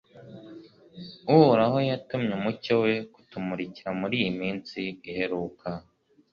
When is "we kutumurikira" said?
2.83-3.89